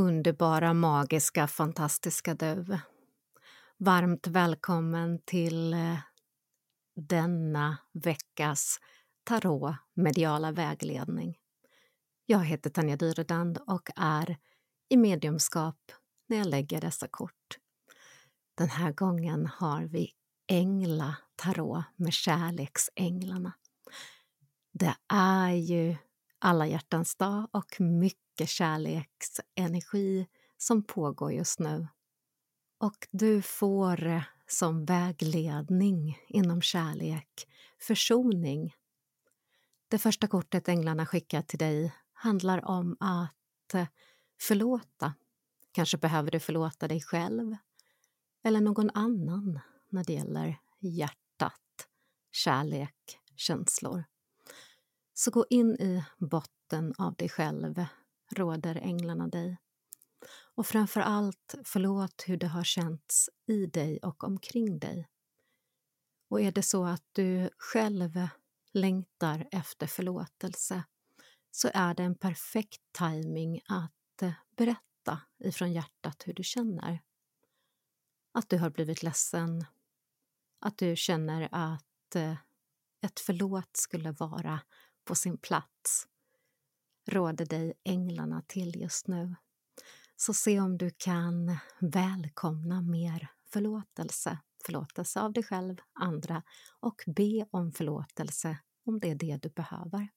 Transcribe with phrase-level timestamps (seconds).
[0.00, 2.78] Underbara, magiska, fantastiska du.
[3.78, 5.98] Varmt välkommen till eh,
[6.96, 8.78] denna veckas
[9.24, 11.38] tarot mediala vägledning.
[12.26, 14.36] Jag heter Tanja Dyredand och är
[14.88, 15.92] i mediumskap
[16.28, 17.58] när jag lägger dessa kort.
[18.54, 20.12] Den här gången har vi
[20.48, 23.52] Ängla tarot med kärleksänglarna.
[24.72, 25.96] Det är ju
[26.40, 30.26] alla hjärtans dag och mycket kärleksenergi
[30.58, 31.88] som pågår just nu.
[32.78, 37.46] Och du får eh, som vägledning inom kärlek
[37.80, 38.74] försoning.
[39.88, 43.86] Det första kortet änglarna skickar till dig handlar om att eh,
[44.40, 45.14] förlåta.
[45.72, 47.56] Kanske behöver du förlåta dig själv
[48.42, 51.88] eller någon annan när det gäller hjärtat,
[52.32, 54.04] kärlek, känslor.
[55.20, 57.84] Så gå in i botten av dig själv,
[58.30, 59.58] råder änglarna dig.
[60.54, 65.08] Och framför allt, förlåt hur det har känts i dig och omkring dig.
[66.28, 68.28] Och är det så att du själv
[68.72, 70.84] längtar efter förlåtelse
[71.50, 77.02] så är det en perfekt timing att eh, berätta ifrån hjärtat hur du känner.
[78.32, 79.64] Att du har blivit ledsen,
[80.60, 82.36] att du känner att eh,
[83.00, 84.60] ett förlåt skulle vara
[85.10, 86.08] på sin plats
[87.08, 89.34] råder dig änglarna till just nu.
[90.16, 94.38] Så se om du kan välkomna mer förlåtelse.
[94.66, 96.42] Förlåtelse av dig själv, andra
[96.80, 100.08] och be om förlåtelse om det är det du behöver.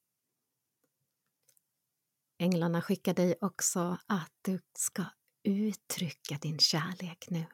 [2.38, 5.05] Änglarna skickar dig också att du ska
[5.44, 7.45] uttrycka din kärlek nu.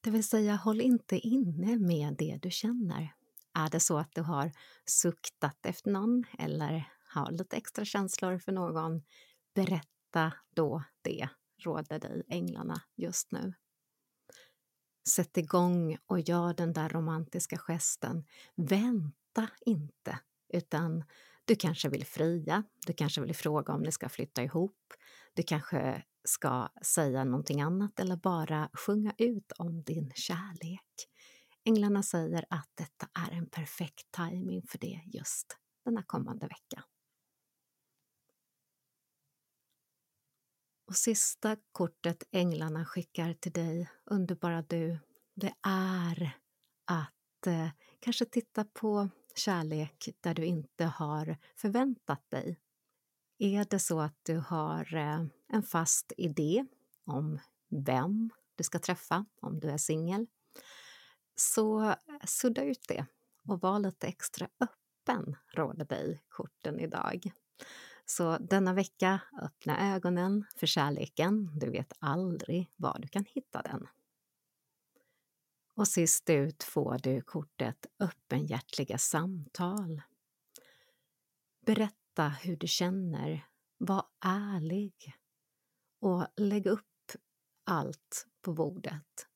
[0.00, 3.14] Det vill säga, håll inte inne med det du känner.
[3.54, 4.52] Är det så att du har
[4.84, 9.02] suktat efter någon eller har lite extra känslor för någon,
[9.54, 11.28] berätta då det,
[11.64, 13.54] råder dig änglarna just nu.
[15.08, 18.24] Sätt igång och gör den där romantiska gesten.
[18.56, 20.18] Vänta inte,
[20.48, 21.04] utan
[21.44, 24.92] du kanske vill fria, du kanske vill fråga om ni ska flytta ihop,
[25.34, 31.08] du kanske ska säga någonting annat eller bara sjunga ut om din kärlek.
[31.64, 36.84] Änglarna säger att detta är en perfekt timing för det just denna kommande vecka.
[40.86, 44.98] Och sista kortet änglarna skickar till dig, underbara du,
[45.34, 46.38] det är
[46.84, 47.68] att eh,
[48.00, 52.58] kanske titta på kärlek där du inte har förväntat dig.
[53.38, 56.66] Är det så att du har eh, en fast idé
[57.04, 57.38] om
[57.68, 60.26] vem du ska träffa om du är singel,
[61.40, 61.96] så eh,
[62.26, 63.06] sudda ut det
[63.48, 67.32] och var lite extra öppen, råder dig korten idag.
[68.06, 71.58] Så denna vecka, öppna ögonen för kärleken.
[71.58, 73.86] Du vet aldrig var du kan hitta den.
[75.74, 80.02] Och sist ut får du kortet öppenhjärtliga samtal.
[81.66, 83.46] Berätta hur du känner,
[83.78, 85.16] var ärlig
[86.00, 87.12] och lägg upp
[87.64, 89.29] allt på bordet.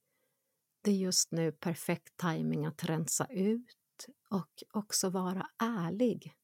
[0.84, 6.34] Det är just nu perfekt timing att rensa ut och också vara ärlig.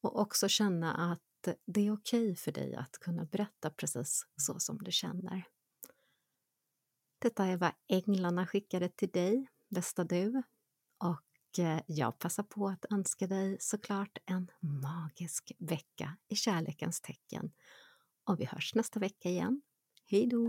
[0.00, 4.58] Och också känna att det är okej okay för dig att kunna berätta precis så
[4.58, 5.44] som du känner.
[7.18, 10.42] Detta är vad änglarna skickade till dig, bästa du.
[10.98, 17.52] Och eh, jag passar på att önska dig såklart en magisk vecka i kärlekens tecken.
[18.24, 19.62] Och vi hörs nästa vecka igen.
[20.06, 20.46] Hej då!